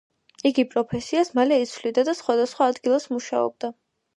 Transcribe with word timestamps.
იგი 0.49 0.63
პროფესიას 0.69 1.29
მალე 1.41 1.61
იცვლიდა 1.65 2.07
და 2.09 2.17
სხვადასხვა 2.23 2.71
ადგილას 2.75 3.07
მუშაობდა. 3.17 3.75